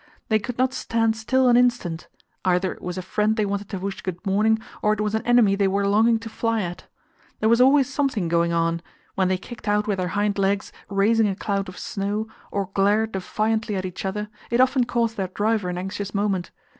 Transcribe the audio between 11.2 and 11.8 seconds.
a cloud of